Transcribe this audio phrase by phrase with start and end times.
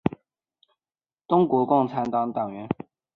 [0.03, 0.19] 况浩文是
[1.27, 2.67] 中国共产党党员。